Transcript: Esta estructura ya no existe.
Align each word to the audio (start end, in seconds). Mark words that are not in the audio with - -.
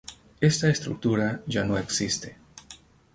Esta 0.39 0.67
estructura 0.67 1.43
ya 1.45 1.63
no 1.63 1.77
existe. 1.77 2.35